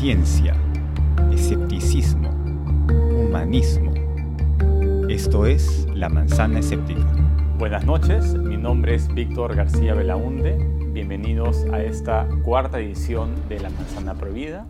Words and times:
ciencia, 0.00 0.56
escepticismo, 1.30 2.30
humanismo. 3.20 3.92
Esto 5.10 5.44
es 5.44 5.86
La 5.92 6.08
Manzana 6.08 6.60
Escéptica. 6.60 7.04
Buenas 7.58 7.84
noches, 7.84 8.32
mi 8.32 8.56
nombre 8.56 8.94
es 8.94 9.12
Víctor 9.12 9.54
García 9.54 9.92
Belaunde. 9.92 10.56
Bienvenidos 10.86 11.66
a 11.66 11.82
esta 11.82 12.26
cuarta 12.42 12.80
edición 12.80 13.46
de 13.50 13.60
La 13.60 13.68
Manzana 13.68 14.14
Prohibida. 14.14 14.66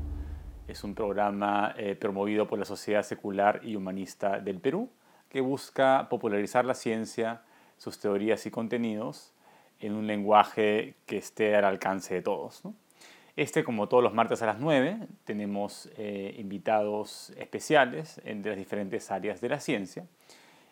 Es 0.67 0.83
un 0.83 0.97
programa 0.97 1.77
eh, 1.79 1.95
promovido 1.95 2.49
por 2.49 2.59
la 2.59 2.65
Sociedad 2.65 3.05
Secular 3.05 3.61
y 3.63 3.77
Humanista 3.77 4.41
del 4.41 4.59
Perú 4.59 4.91
que 5.29 5.41
busca 5.41 6.09
popularizar 6.11 6.65
la 6.65 6.75
ciencia, 6.75 7.43
sus 7.77 8.01
teorías 8.01 8.47
y 8.47 8.51
contenidos 8.51 9.33
en 9.79 9.93
un 9.93 10.09
lenguaje 10.09 10.97
que 11.07 11.19
esté 11.19 11.55
al 11.55 11.67
alcance 11.67 12.15
de 12.15 12.23
todos. 12.23 12.65
Este, 13.41 13.65
como 13.65 13.89
todos 13.89 14.05
los 14.05 14.13
martes 14.13 14.43
a 14.43 14.47
las 14.47 14.61
9, 14.61 14.99
tenemos 15.25 15.89
eh, 15.97 16.35
invitados 16.37 17.33
especiales 17.39 18.21
de 18.23 18.51
las 18.51 18.59
diferentes 18.59 19.11
áreas 19.11 19.41
de 19.41 19.49
la 19.49 19.59
ciencia. 19.59 20.05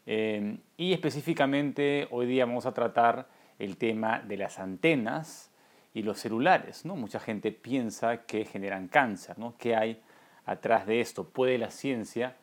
Eh, 0.05 0.59
y 0.77 0.93
específicamente 0.93 2.09
hoy 2.11 2.27
día 2.27 2.45
vamos 2.45 2.67
a 2.67 2.75
tratar 2.75 3.27
el 3.59 3.79
tema 3.79 4.21
de 4.21 4.37
las 4.37 4.59
antenas 4.59 5.51
y 5.95 6.03
los 6.03 6.19
celulares. 6.19 6.85
¿no? 6.85 6.95
Mucha 6.95 7.21
gente 7.21 7.53
piensa 7.53 8.27
que 8.27 8.45
generan 8.45 8.89
cáncer. 8.89 9.39
¿no? 9.39 9.55
¿Qué 9.57 9.75
hay 9.75 10.03
atrás 10.45 10.87
de 10.87 11.01
esto? 11.01 11.27
¿Puede 11.27 11.57
la 11.57 11.71
ciencia 11.71 12.37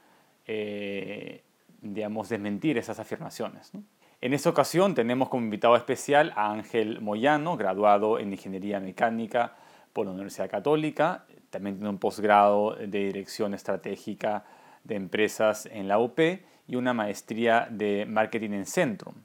eh, 0.48 1.44
digamos, 1.84 2.30
desmentir 2.30 2.80
esas 2.80 2.98
afirmaciones? 2.98 3.74
En 4.22 4.34
esta 4.34 4.50
ocasión 4.50 4.96
tenemos 4.96 5.30
como 5.30 5.44
invitado 5.44 5.76
especial 5.76 6.34
a 6.36 6.52
Ángel 6.52 7.00
Moyano, 7.00 7.58
graduado 7.58 8.18
en 8.18 8.32
Ingeniería 8.32 8.80
Mecánica 8.80 9.54
por 9.96 10.06
la 10.06 10.12
Universidad 10.12 10.50
Católica, 10.50 11.26
también 11.50 11.78
tiene 11.78 11.90
un 11.90 12.00
posgrado 12.00 12.76
de 12.76 13.06
Dirección 13.06 13.54
Estratégica 13.54 14.44
de 14.84 14.96
Empresas 14.96 15.70
en 15.72 15.88
la 15.88 16.00
UP 16.00 16.20
y 16.68 16.76
una 16.76 16.94
maestría 16.94 17.70
de 17.72 18.06
Marketing 18.06 18.50
en 18.50 18.66
Centrum. 18.66 19.16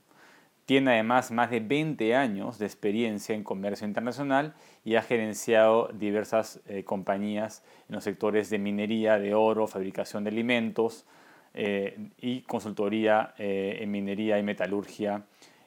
Tiene 0.67 0.93
además 0.93 1.33
más 1.33 1.51
de 1.51 1.59
20 1.59 2.15
años 2.15 2.61
de 2.61 2.67
experiencia 2.67 3.35
en 3.35 3.43
comercio 3.43 3.85
internacional 3.85 4.55
y 4.85 4.95
ha 4.95 5.03
gerenciado 5.03 5.91
diversas 5.93 6.61
eh, 6.69 6.85
compañías 6.85 7.65
en 7.89 7.97
los 7.97 8.05
sectores 8.05 8.49
de 8.49 8.61
minería, 8.61 9.19
de 9.19 9.35
oro, 9.35 9.67
fabricación 9.67 10.23
de 10.23 10.31
alimentos, 10.31 11.05
eh, 11.53 11.99
y 12.21 12.43
consultoría 12.43 13.35
eh, 13.39 13.79
en 13.81 13.91
minería 13.91 14.39
y 14.39 14.45
metalurgia, 14.45 15.25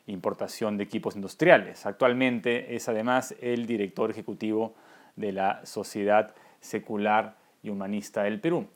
importación 0.07 0.77
de 0.77 0.85
equipos 0.85 1.17
industriales. 1.17 1.85
Actualmente 1.85 2.73
es 2.73 2.87
además 2.87 3.35
el 3.41 3.65
director 3.65 4.09
ejecutivo 4.09 4.75
de 5.15 5.31
la 5.31 5.65
Sociedad 5.65 6.33
Secular 6.59 7.35
y 7.61 7.69
Humanista 7.69 8.23
del 8.23 8.39
Perú. 8.39 8.67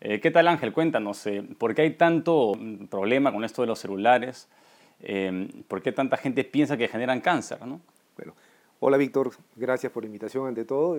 Eh, 0.00 0.20
¿Qué 0.20 0.30
tal 0.30 0.48
Ángel? 0.48 0.72
Cuéntanos, 0.72 1.28
¿por 1.58 1.74
qué 1.74 1.82
hay 1.82 1.94
tanto 1.94 2.54
mm, 2.58 2.86
problema 2.86 3.32
con 3.32 3.44
esto 3.44 3.62
de 3.62 3.68
los 3.68 3.78
celulares? 3.78 4.48
¿Por 5.66 5.80
qué 5.80 5.92
tanta 5.92 6.18
gente 6.18 6.44
piensa 6.44 6.76
que 6.76 6.86
generan 6.86 7.22
cáncer? 7.22 7.64
¿no? 7.66 7.80
Bueno, 8.18 8.34
hola 8.80 8.98
Víctor, 8.98 9.30
gracias 9.56 9.90
por 9.90 10.02
la 10.02 10.08
invitación 10.08 10.46
ante 10.46 10.66
todo. 10.66 10.98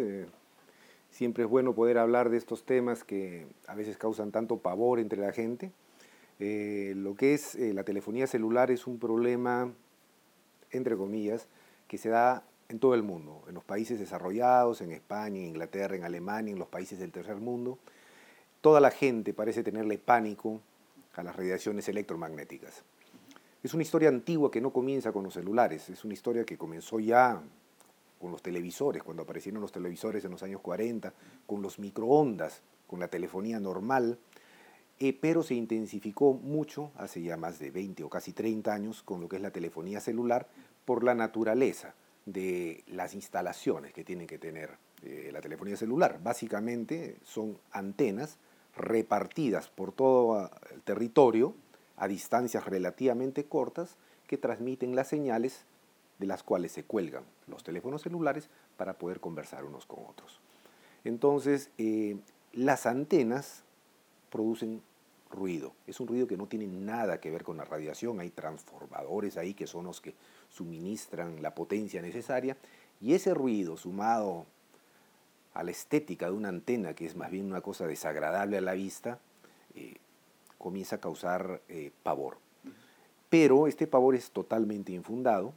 Siempre 1.11 1.43
es 1.43 1.49
bueno 1.49 1.75
poder 1.75 1.97
hablar 1.97 2.29
de 2.29 2.37
estos 2.37 2.65
temas 2.65 3.03
que 3.03 3.45
a 3.67 3.75
veces 3.75 3.97
causan 3.97 4.31
tanto 4.31 4.57
pavor 4.57 4.97
entre 4.99 5.19
la 5.19 5.33
gente. 5.33 5.71
Eh, 6.39 6.93
lo 6.95 7.15
que 7.15 7.35
es 7.35 7.53
eh, 7.53 7.73
la 7.73 7.83
telefonía 7.83 8.25
celular 8.25 8.71
es 8.71 8.87
un 8.87 8.97
problema, 8.97 9.71
entre 10.71 10.95
comillas, 10.95 11.47
que 11.87 11.99
se 11.99 12.09
da 12.09 12.43
en 12.71 12.79
todo 12.79 12.95
el 12.95 13.03
mundo, 13.03 13.43
en 13.47 13.53
los 13.53 13.63
países 13.63 13.99
desarrollados, 13.99 14.81
en 14.81 14.91
España, 14.91 15.39
en 15.39 15.47
Inglaterra, 15.47 15.95
en 15.95 16.03
Alemania, 16.03 16.53
en 16.53 16.59
los 16.59 16.69
países 16.69 16.97
del 16.99 17.11
tercer 17.11 17.35
mundo. 17.35 17.77
Toda 18.61 18.79
la 18.79 18.91
gente 18.91 19.33
parece 19.33 19.63
tenerle 19.63 19.97
pánico 19.97 20.61
a 21.13 21.23
las 21.23 21.35
radiaciones 21.35 21.87
electromagnéticas. 21.89 22.83
Es 23.61 23.73
una 23.73 23.83
historia 23.83 24.09
antigua 24.09 24.49
que 24.49 24.61
no 24.61 24.71
comienza 24.71 25.11
con 25.11 25.23
los 25.23 25.33
celulares, 25.33 25.89
es 25.89 26.03
una 26.05 26.13
historia 26.13 26.45
que 26.45 26.57
comenzó 26.57 26.99
ya 26.99 27.41
con 28.19 28.31
los 28.31 28.41
televisores, 28.41 29.03
cuando 29.03 29.23
aparecieron 29.23 29.61
los 29.61 29.71
televisores 29.71 30.23
en 30.25 30.31
los 30.31 30.43
años 30.43 30.61
40, 30.61 31.13
con 31.45 31.61
los 31.61 31.77
microondas, 31.77 32.61
con 32.87 32.99
la 32.99 33.07
telefonía 33.07 33.59
normal, 33.59 34.17
eh, 34.99 35.17
pero 35.19 35.43
se 35.43 35.55
intensificó 35.55 36.33
mucho 36.33 36.91
hace 36.95 37.21
ya 37.21 37.35
más 37.35 37.59
de 37.59 37.71
20 37.71 38.03
o 38.03 38.09
casi 38.09 38.33
30 38.33 38.73
años 38.73 39.03
con 39.03 39.19
lo 39.19 39.27
que 39.27 39.37
es 39.37 39.41
la 39.41 39.51
telefonía 39.51 39.99
celular 39.99 40.47
por 40.85 41.03
la 41.03 41.15
naturaleza 41.15 41.95
de 42.25 42.83
las 42.87 43.13
instalaciones 43.15 43.93
que 43.93 44.03
tiene 44.03 44.27
que 44.27 44.37
tener 44.37 44.77
eh, 45.03 45.29
la 45.31 45.41
telefonía 45.41 45.75
celular. 45.75 46.19
Básicamente 46.21 47.17
son 47.23 47.57
antenas 47.71 48.37
repartidas 48.75 49.69
por 49.69 49.91
todo 49.91 50.49
el 50.73 50.81
territorio 50.81 51.55
a 51.97 52.07
distancias 52.07 52.65
relativamente 52.65 53.45
cortas 53.45 53.97
que 54.27 54.37
transmiten 54.37 54.95
las 54.95 55.07
señales 55.07 55.65
de 56.19 56.27
las 56.27 56.43
cuales 56.43 56.71
se 56.71 56.83
cuelgan 56.83 57.23
los 57.47 57.63
teléfonos 57.63 58.03
celulares 58.03 58.49
para 58.77 58.93
poder 58.93 59.19
conversar 59.19 59.65
unos 59.65 59.85
con 59.85 60.05
otros. 60.07 60.39
Entonces, 61.03 61.71
eh, 61.77 62.17
las 62.53 62.85
antenas 62.85 63.63
producen 64.29 64.81
ruido. 65.31 65.73
Es 65.87 65.99
un 65.99 66.07
ruido 66.07 66.27
que 66.27 66.37
no 66.37 66.47
tiene 66.47 66.67
nada 66.67 67.19
que 67.19 67.31
ver 67.31 67.43
con 67.43 67.57
la 67.57 67.65
radiación. 67.65 68.19
Hay 68.19 68.29
transformadores 68.29 69.37
ahí 69.37 69.53
que 69.53 69.67
son 69.67 69.85
los 69.85 70.01
que 70.01 70.13
suministran 70.51 71.41
la 71.41 71.55
potencia 71.55 72.01
necesaria. 72.01 72.57
Y 72.99 73.13
ese 73.13 73.33
ruido, 73.33 73.77
sumado 73.77 74.45
a 75.53 75.63
la 75.63 75.71
estética 75.71 76.27
de 76.27 76.33
una 76.33 76.49
antena, 76.49 76.93
que 76.93 77.05
es 77.05 77.15
más 77.15 77.31
bien 77.31 77.45
una 77.45 77.61
cosa 77.61 77.87
desagradable 77.87 78.57
a 78.57 78.61
la 78.61 78.73
vista, 78.73 79.19
eh, 79.75 79.95
comienza 80.57 80.97
a 80.97 80.99
causar 80.99 81.61
eh, 81.67 81.91
pavor. 82.03 82.37
Pero 83.29 83.67
este 83.67 83.87
pavor 83.87 84.15
es 84.15 84.31
totalmente 84.31 84.91
infundado 84.91 85.53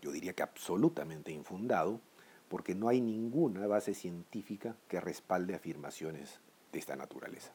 yo 0.00 0.12
diría 0.12 0.32
que 0.32 0.42
absolutamente 0.42 1.32
infundado, 1.32 2.00
porque 2.48 2.74
no 2.74 2.88
hay 2.88 3.00
ninguna 3.00 3.66
base 3.66 3.94
científica 3.94 4.76
que 4.88 5.00
respalde 5.00 5.54
afirmaciones 5.54 6.40
de 6.72 6.78
esta 6.78 6.96
naturaleza. 6.96 7.52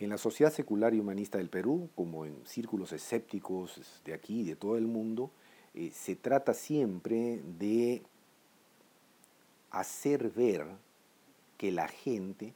En 0.00 0.08
la 0.10 0.18
sociedad 0.18 0.52
secular 0.52 0.92
y 0.92 0.98
humanista 0.98 1.38
del 1.38 1.48
Perú, 1.48 1.88
como 1.94 2.26
en 2.26 2.44
círculos 2.44 2.92
escépticos 2.92 4.02
de 4.04 4.12
aquí 4.12 4.40
y 4.40 4.44
de 4.44 4.56
todo 4.56 4.76
el 4.76 4.88
mundo, 4.88 5.30
eh, 5.72 5.92
se 5.94 6.16
trata 6.16 6.52
siempre 6.52 7.40
de 7.58 8.02
hacer 9.70 10.30
ver 10.30 10.66
que 11.58 11.70
la 11.70 11.86
gente 11.86 12.54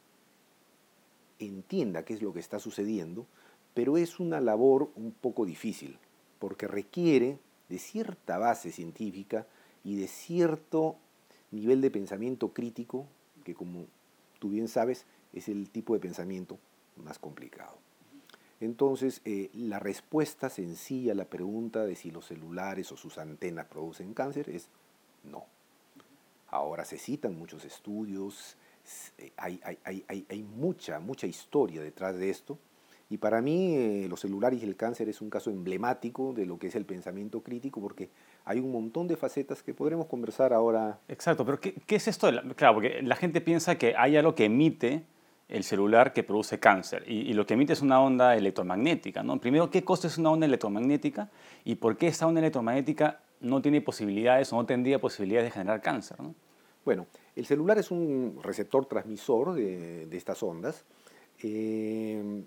entienda 1.38 2.04
qué 2.04 2.14
es 2.14 2.22
lo 2.22 2.32
que 2.32 2.40
está 2.40 2.58
sucediendo, 2.58 3.24
pero 3.72 3.96
es 3.96 4.18
una 4.18 4.40
labor 4.40 4.90
un 4.96 5.12
poco 5.12 5.46
difícil, 5.46 5.96
porque 6.40 6.66
requiere 6.66 7.38
de 7.68 7.78
cierta 7.78 8.38
base 8.38 8.72
científica 8.72 9.46
y 9.84 9.94
de 9.94 10.08
cierto 10.08 10.96
nivel 11.52 11.80
de 11.82 11.92
pensamiento 11.92 12.52
crítico, 12.52 13.06
que 13.44 13.54
como 13.54 13.86
tú 14.40 14.50
bien 14.50 14.66
sabes 14.66 15.06
es 15.32 15.48
el 15.48 15.70
tipo 15.70 15.94
de 15.94 16.00
pensamiento 16.00 16.58
más 17.02 17.18
complicado. 17.18 17.78
Entonces, 18.60 19.20
eh, 19.24 19.50
la 19.54 19.78
respuesta 19.78 20.50
sencilla 20.50 21.12
a 21.12 21.14
la 21.14 21.26
pregunta 21.26 21.84
de 21.84 21.94
si 21.94 22.10
los 22.10 22.26
celulares 22.26 22.90
o 22.90 22.96
sus 22.96 23.18
antenas 23.18 23.66
producen 23.66 24.14
cáncer 24.14 24.50
es 24.50 24.68
no. 25.24 25.44
Ahora 26.48 26.84
se 26.84 26.98
citan 26.98 27.38
muchos 27.38 27.64
estudios, 27.64 28.56
eh, 29.18 29.32
hay, 29.36 29.60
hay 30.04 30.42
mucha, 30.42 30.98
mucha 30.98 31.26
historia 31.26 31.82
detrás 31.82 32.16
de 32.16 32.30
esto, 32.30 32.58
y 33.10 33.16
para 33.16 33.40
mí 33.40 33.74
eh, 33.74 34.06
los 34.08 34.20
celulares 34.20 34.62
y 34.62 34.66
el 34.66 34.76
cáncer 34.76 35.08
es 35.08 35.22
un 35.22 35.30
caso 35.30 35.50
emblemático 35.50 36.34
de 36.34 36.44
lo 36.44 36.58
que 36.58 36.66
es 36.66 36.74
el 36.74 36.84
pensamiento 36.84 37.42
crítico, 37.42 37.80
porque 37.80 38.10
hay 38.44 38.58
un 38.60 38.70
montón 38.70 39.08
de 39.08 39.16
facetas 39.16 39.62
que 39.62 39.72
podremos 39.72 40.06
conversar 40.06 40.52
ahora. 40.52 41.00
Exacto, 41.08 41.44
pero 41.44 41.58
¿qué, 41.58 41.74
qué 41.86 41.96
es 41.96 42.06
esto? 42.06 42.30
claro, 42.54 42.74
porque 42.74 43.00
la 43.02 43.16
gente 43.16 43.40
piensa 43.40 43.78
que 43.78 43.94
hay 43.96 44.16
algo 44.16 44.34
que 44.34 44.44
emite 44.44 45.04
el 45.48 45.64
celular 45.64 46.12
que 46.12 46.22
produce 46.22 46.60
cáncer 46.60 47.04
y, 47.06 47.32
lo 47.32 47.46
que 47.46 47.54
emite 47.54 47.72
es 47.72 47.80
una 47.80 48.00
onda 48.00 48.36
electromagnética. 48.36 49.22
¿no? 49.22 49.40
Primero, 49.40 49.70
¿qué 49.70 49.82
cosa 49.82 50.06
es 50.06 50.18
una 50.18 50.30
onda 50.30 50.46
electromagnética 50.46 51.30
y 51.64 51.76
por 51.76 51.96
qué 51.96 52.08
esta 52.08 52.26
onda 52.26 52.40
electromagnética 52.40 53.20
no 53.40 53.62
tiene 53.62 53.80
posibilidades 53.80 54.52
o 54.52 54.56
no 54.56 54.66
tendría 54.66 55.00
posibilidades 55.00 55.46
de 55.46 55.58
generar 55.58 55.80
cáncer? 55.80 56.20
¿no? 56.20 56.34
Bueno, 56.84 57.06
el 57.34 57.46
celular 57.46 57.78
es 57.78 57.90
un 57.90 58.40
receptor 58.42 58.86
transmisor 58.86 59.54
de, 59.54 60.06
de 60.06 60.16
estas 60.16 60.42
ondas. 60.42 60.84
Eh, 61.42 62.42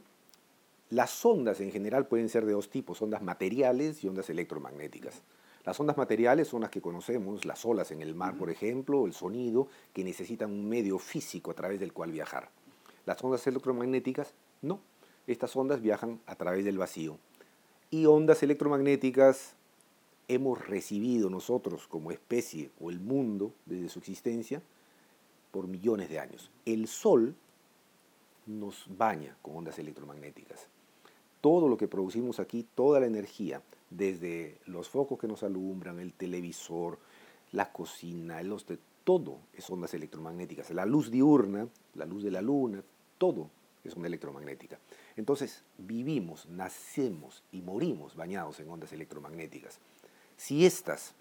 las 0.90 1.26
ondas 1.26 1.60
en 1.62 1.72
general 1.72 2.06
pueden 2.06 2.30
ser 2.30 2.46
de 2.46 2.54
dos 2.54 2.70
tipos, 2.70 3.02
ondas 3.02 3.24
materiales 3.24 4.04
y 4.04 4.08
ondas 4.08 4.30
electromagnéticas. 4.30 5.24
Las 5.64 5.80
ondas 5.80 5.96
materiales 5.96 6.48
son 6.48 6.62
las 6.62 6.72
que 6.72 6.82
conocemos, 6.82 7.46
las 7.46 7.66
olas 7.66 7.92
en 7.92 8.02
el 8.02 8.16
mar, 8.16 8.36
por 8.36 8.50
ejemplo, 8.50 9.06
el 9.06 9.14
sonido, 9.14 9.68
que 9.94 10.04
necesitan 10.04 10.52
un 10.52 10.68
medio 10.68 10.98
físico 10.98 11.52
a 11.52 11.54
través 11.54 11.80
del 11.80 11.94
cual 11.94 12.12
viajar. 12.12 12.50
Las 13.06 13.24
ondas 13.24 13.46
electromagnéticas, 13.48 14.34
no. 14.62 14.80
Estas 15.28 15.56
ondas 15.56 15.82
viajan 15.82 16.20
a 16.26 16.36
través 16.36 16.66
del 16.66 16.78
vacío. 16.78 17.18
Y 17.90 18.06
ondas 18.06 18.44
electromagnéticas 18.44 19.56
hemos 20.28 20.66
recibido 20.68 21.30
nosotros 21.30 21.88
como 21.88 22.12
especie 22.12 22.70
o 22.80 22.90
el 22.90 23.00
mundo 23.00 23.54
desde 23.66 23.90
su 23.90 24.00
existencia 24.00 24.62
por 25.52 25.68
millones 25.68 26.10
de 26.10 26.20
años. 26.20 26.50
El 26.66 26.88
Sol 26.88 27.36
nos 28.46 28.86
baña 28.98 29.36
con 29.42 29.58
ondas 29.58 29.78
electromagnéticas. 29.80 30.68
Todo 31.42 31.68
lo 31.68 31.78
que 31.78 31.88
producimos 31.88 32.40
aquí, 32.40 32.66
toda 32.76 33.00
la 33.00 33.08
energía, 33.08 33.62
desde 33.90 34.58
los 34.66 34.90
focos 34.90 35.20
que 35.20 35.28
nos 35.28 35.44
alumbran, 35.44 36.00
el 36.00 36.14
televisor, 36.14 36.98
la 37.52 37.72
cocina, 37.72 38.42
los 38.44 38.66
todo 39.04 39.40
es 39.54 39.70
ondas 39.70 39.94
electromagnéticas. 39.94 40.72
La 40.72 40.86
luz 40.86 41.12
diurna, 41.12 41.68
la 41.96 42.06
luz 42.06 42.24
de 42.24 42.32
la 42.32 42.42
luna, 42.42 42.84
todo 43.18 43.50
es 43.84 43.96
onda 43.96 44.08
electromagnética. 44.08 44.80
Entonces, 45.16 45.64
vivimos, 45.78 46.48
nacemos 46.48 47.44
y 47.52 47.62
morimos 47.62 48.16
bañados 48.16 48.60
en 48.60 48.70
ondas 48.70 48.94
electromagnéticas. 48.94 49.80
Si 50.38 50.66
éstas 50.66 51.14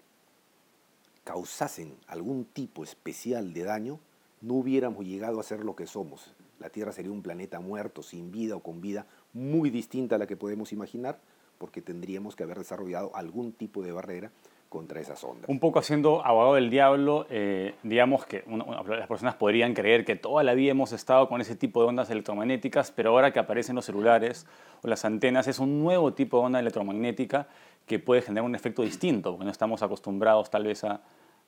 causasen 1.23 1.95
algún 2.07 2.45
tipo 2.45 2.83
especial 2.83 3.53
de 3.53 3.63
daño, 3.63 3.99
no 4.41 4.55
hubiéramos 4.55 5.05
llegado 5.05 5.39
a 5.39 5.43
ser 5.43 5.63
lo 5.63 5.75
que 5.75 5.87
somos. 5.87 6.33
La 6.59 6.69
Tierra 6.69 6.91
sería 6.91 7.11
un 7.11 7.21
planeta 7.21 7.59
muerto, 7.59 8.03
sin 8.03 8.31
vida 8.31 8.55
o 8.55 8.61
con 8.61 8.81
vida, 8.81 9.05
muy 9.33 9.69
distinta 9.69 10.15
a 10.15 10.19
la 10.19 10.27
que 10.27 10.37
podemos 10.37 10.71
imaginar, 10.71 11.19
porque 11.57 11.81
tendríamos 11.81 12.35
que 12.35 12.43
haber 12.43 12.57
desarrollado 12.57 13.15
algún 13.15 13.51
tipo 13.51 13.83
de 13.83 13.91
barrera 13.91 14.31
contra 14.71 15.01
esas 15.01 15.21
ondas. 15.25 15.49
Un 15.49 15.59
poco 15.59 15.79
haciendo 15.79 16.25
abogado 16.25 16.55
del 16.55 16.69
diablo, 16.69 17.27
eh, 17.29 17.75
digamos 17.83 18.25
que 18.25 18.45
las 18.87 19.05
personas 19.05 19.35
podrían 19.35 19.73
creer 19.73 20.05
que 20.05 20.15
toda 20.15 20.43
la 20.43 20.53
vida 20.53 20.71
hemos 20.71 20.93
estado 20.93 21.27
con 21.27 21.41
ese 21.41 21.57
tipo 21.57 21.81
de 21.81 21.89
ondas 21.89 22.09
electromagnéticas, 22.09 22.89
pero 22.89 23.09
ahora 23.09 23.33
que 23.33 23.39
aparecen 23.39 23.75
los 23.75 23.83
celulares 23.83 24.47
o 24.81 24.87
las 24.87 25.03
antenas 25.03 25.49
es 25.49 25.59
un 25.59 25.83
nuevo 25.83 26.13
tipo 26.13 26.39
de 26.39 26.45
onda 26.45 26.59
electromagnética 26.61 27.49
que 27.85 27.99
puede 27.99 28.21
generar 28.21 28.45
un 28.45 28.55
efecto 28.55 28.83
distinto, 28.83 29.31
porque 29.31 29.43
no 29.43 29.51
estamos 29.51 29.83
acostumbrados 29.83 30.49
tal 30.49 30.63
vez 30.63 30.85
a, 30.85 31.01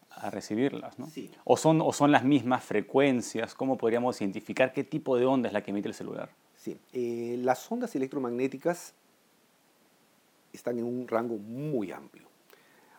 a 0.09 0.29
recibirlas. 0.29 0.99
¿no? 0.99 1.07
O, 1.45 1.55
son, 1.55 1.79
¿O 1.79 1.93
son 1.93 2.11
las 2.11 2.25
mismas 2.25 2.61
frecuencias? 2.65 3.55
¿Cómo 3.55 3.77
podríamos 3.77 4.19
identificar 4.19 4.73
qué 4.73 4.83
tipo 4.83 5.15
de 5.15 5.25
onda 5.25 5.47
es 5.47 5.53
la 5.53 5.63
que 5.63 5.71
emite 5.71 5.87
el 5.87 5.93
celular? 5.93 6.29
Sí, 6.57 6.77
eh, 6.91 7.37
las 7.39 7.71
ondas 7.71 7.95
electromagnéticas 7.95 8.93
están 10.51 10.77
en 10.77 10.83
un 10.83 11.07
rango 11.07 11.37
muy 11.37 11.93
amplio 11.93 12.32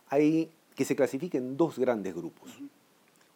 hay 0.09 0.51
que 0.75 0.85
se 0.85 0.95
clasifica 0.95 1.37
en 1.37 1.57
dos 1.57 1.79
grandes 1.79 2.13
grupos. 2.13 2.49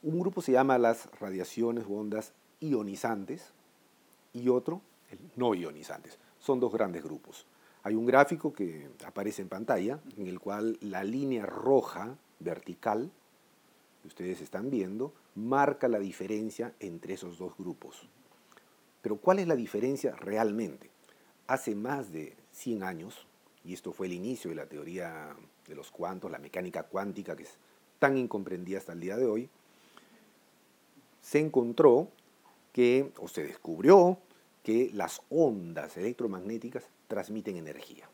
Un 0.01 0.19
grupo 0.19 0.42
se 0.42 0.51
llama 0.51 0.77
las 0.77 1.10
radiaciones 1.19 1.86
o 1.88 1.94
ondas 1.94 2.33
ionizantes 2.60 3.51
y 4.33 4.50
otro 4.50 4.81
el 5.12 5.19
no 5.36 5.56
ionizantes. 5.56 6.18
Son 6.39 6.60
dos 6.60 6.71
grandes 6.71 7.04
grupos. 7.04 7.45
Hay 7.83 7.95
un 7.95 8.06
gráfico 8.06 8.54
que 8.54 8.89
aparece 9.06 9.42
en 9.42 9.50
pantalla 9.50 10.00
en 10.18 10.27
el 10.27 10.39
cual 10.39 10.77
la 10.81 11.04
línea 11.04 11.45
roja 11.45 12.16
vertical 12.39 13.10
que 14.01 14.07
ustedes 14.07 14.42
están 14.42 14.69
viendo 14.69 15.13
marca 15.36 15.88
la 15.88 16.00
diferencia 16.00 16.74
entre 16.80 17.13
esos 17.13 17.38
dos 17.38 17.54
grupos. 17.57 18.07
Pero 19.01 19.18
¿cuál 19.18 19.39
es 19.39 19.48
la 19.48 19.56
diferencia 19.56 20.15
realmente? 20.15 20.89
Hace 21.48 21.75
más 21.75 22.12
de 22.12 22.36
100 22.51 22.83
años, 22.83 23.25
y 23.63 23.74
esto 23.74 23.94
fue 23.94 24.07
el 24.07 24.13
inicio 24.13 24.50
de 24.50 24.56
la 24.56 24.65
teoría 24.65 25.36
de 25.69 25.75
los 25.75 25.92
cuantos, 25.92 26.30
la 26.31 26.39
mecánica 26.39 26.83
cuántica 26.83 27.36
que 27.36 27.44
es 27.44 27.57
tan 28.00 28.18
incomprendida 28.18 28.80
hasta 28.80 28.94
el 28.94 29.00
día 29.00 29.16
de 29.16 29.25
hoy, 29.25 29.50
se 31.21 31.39
encontró 31.39 32.10
que, 32.74 33.12
o 33.18 33.27
se 33.27 33.44
descubrió, 33.44 34.18
que 34.63 34.89
las 34.94 35.21
ondas 35.30 35.95
electromagnéticas 35.98 36.86
transmiten 37.07 37.56
energía. 37.56 38.10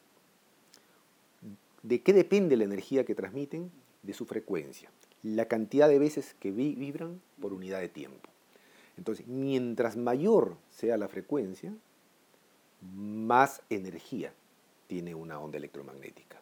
¿De 1.82 2.02
qué 2.02 2.14
depende 2.14 2.58
la 2.58 2.64
energía 2.64 3.06
que 3.06 3.16
transmiten? 3.16 3.72
De 4.04 4.14
su 4.14 4.26
frecuencia, 4.26 4.92
la 5.24 5.48
cantidad 5.48 5.90
de 5.90 5.98
veces 5.98 6.36
que 6.40 6.52
vibran 6.52 7.22
por 7.42 7.54
unidad 7.54 7.80
de 7.80 7.90
tiempo. 7.90 8.30
Entonces, 8.98 9.28
mientras 9.28 9.98
mayor 9.98 10.58
sea 10.70 10.98
la 10.98 11.08
frecuencia, 11.08 11.74
más 12.94 13.62
energía 13.70 14.34
tiene 14.88 15.16
una 15.16 15.40
onda 15.40 15.58
electromagnética. 15.58 16.40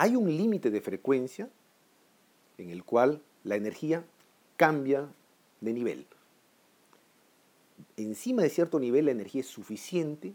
Hay 0.00 0.14
un 0.14 0.28
límite 0.28 0.70
de 0.70 0.80
frecuencia 0.80 1.50
en 2.56 2.70
el 2.70 2.84
cual 2.84 3.20
la 3.42 3.56
energía 3.56 4.04
cambia 4.56 5.08
de 5.60 5.72
nivel. 5.72 6.06
Encima 7.96 8.42
de 8.42 8.48
cierto 8.48 8.78
nivel 8.78 9.06
la 9.06 9.10
energía 9.10 9.40
es 9.40 9.48
suficiente 9.48 10.34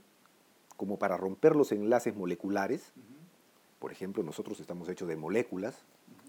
como 0.76 1.00
para 1.00 1.16
romper 1.16 1.56
los 1.56 1.72
enlaces 1.72 2.14
moleculares. 2.14 2.92
Por 3.80 3.94
ejemplo, 3.94 4.22
nosotros 4.22 4.60
estamos 4.60 4.90
hechos 4.90 5.08
de 5.08 5.16
moléculas, 5.16 5.78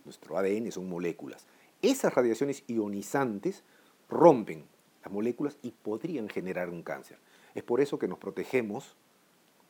nuestro 0.04 0.38
ADN 0.38 0.70
son 0.70 0.88
moléculas. 0.88 1.44
Esas 1.82 2.14
radiaciones 2.14 2.62
ionizantes 2.68 3.64
rompen 4.08 4.64
las 5.02 5.12
moléculas 5.12 5.58
y 5.60 5.72
podrían 5.72 6.28
generar 6.28 6.70
un 6.70 6.84
cáncer. 6.84 7.18
Es 7.56 7.64
por 7.64 7.80
eso 7.80 7.98
que 7.98 8.06
nos 8.06 8.20
protegemos 8.20 8.94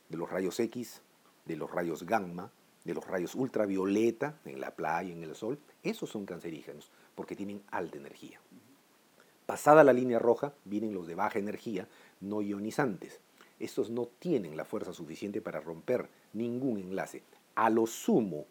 de 0.09 0.17
los 0.17 0.29
rayos 0.29 0.59
X, 0.59 1.01
de 1.45 1.55
los 1.55 1.71
rayos 1.71 2.03
gamma, 2.03 2.51
de 2.85 2.93
los 2.93 3.05
rayos 3.05 3.35
ultravioleta 3.35 4.39
en 4.45 4.61
la 4.61 4.71
playa, 4.71 5.11
en 5.11 5.23
el 5.23 5.35
sol, 5.35 5.59
esos 5.83 6.09
son 6.09 6.25
cancerígenos 6.25 6.89
porque 7.15 7.35
tienen 7.35 7.61
alta 7.71 7.97
energía. 7.97 8.39
Pasada 9.45 9.83
la 9.83 9.93
línea 9.93 10.19
roja 10.19 10.53
vienen 10.63 10.93
los 10.93 11.07
de 11.07 11.15
baja 11.15 11.39
energía, 11.39 11.87
no 12.21 12.41
ionizantes. 12.41 13.19
Estos 13.59 13.89
no 13.89 14.07
tienen 14.19 14.57
la 14.57 14.65
fuerza 14.65 14.93
suficiente 14.93 15.41
para 15.41 15.59
romper 15.59 16.09
ningún 16.33 16.79
enlace. 16.79 17.23
A 17.55 17.69
lo 17.69 17.87
sumo, 17.87 18.45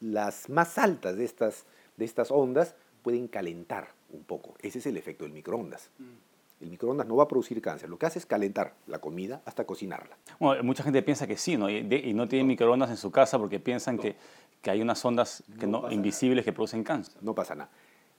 las 0.00 0.48
más 0.48 0.78
altas 0.78 1.16
de 1.16 1.24
estas, 1.24 1.64
de 1.96 2.04
estas 2.04 2.30
ondas 2.30 2.74
pueden 3.02 3.28
calentar 3.28 3.92
un 4.10 4.24
poco. 4.24 4.54
Ese 4.60 4.78
es 4.78 4.86
el 4.86 4.96
efecto 4.96 5.24
del 5.24 5.32
microondas. 5.32 5.90
Mm. 5.98 6.33
El 6.60 6.70
microondas 6.70 7.06
no 7.06 7.16
va 7.16 7.24
a 7.24 7.28
producir 7.28 7.60
cáncer, 7.60 7.90
lo 7.90 7.98
que 7.98 8.06
hace 8.06 8.18
es 8.18 8.26
calentar 8.26 8.74
la 8.86 9.00
comida 9.00 9.42
hasta 9.44 9.64
cocinarla. 9.64 10.16
mucha 10.62 10.84
gente 10.84 11.02
piensa 11.02 11.26
que 11.26 11.36
sí, 11.36 11.56
¿no? 11.56 11.68
Y, 11.68 12.14
no 12.14 12.28
tiene 12.28 12.44
microondas 12.44 12.90
en 12.90 12.96
su 12.96 13.10
casa 13.10 13.38
porque 13.38 13.60
piensan 13.60 13.98
que, 13.98 14.16
hay 14.64 14.80
unas 14.80 15.04
ondas 15.04 15.44
que 15.58 15.66
no, 15.66 15.90
invisibles 15.90 16.44
que 16.44 16.52
producen 16.52 16.84
cáncer. 16.84 17.16
No 17.22 17.34
pasa 17.34 17.54
nada. 17.54 17.70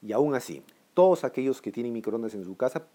Y 0.01 0.11
aún 0.11 0.35
así, 0.35 0.61
todos 0.93 1.23
aquellos 1.23 1.61
que 1.61 1.71
tienen 1.71 1.91
microondas 1.91 2.35
en 2.35 2.43
su 2.43 2.55
casa, 2.55 2.85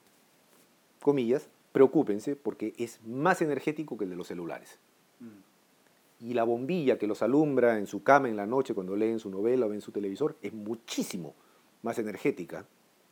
comillas, 1.00 1.48
preocúpense 1.72 2.36
porque 2.36 2.75
es 2.78 3.00
más 3.06 3.43
energético 3.43 3.96
que 3.96 4.04
el 4.04 4.10
de 4.10 4.16
los 4.16 4.28
celulares. 4.28 4.78
Mm. 5.20 6.26
Y 6.28 6.34
la 6.34 6.44
bombilla 6.44 6.98
que 6.98 7.06
los 7.06 7.22
alumbra 7.22 7.78
en 7.78 7.86
su 7.86 8.02
cama 8.02 8.28
en 8.28 8.36
la 8.36 8.46
noche 8.46 8.75
cuando 8.75 8.94
leen 8.94 9.19
su 9.19 9.31
novela 9.31 9.66
o 9.66 9.69
ven 9.69 9.81
su 9.81 9.90
televisor 9.93 10.36
es 10.43 10.52
muchísimo 10.52 11.34
más 11.82 11.98
energética 11.98 12.62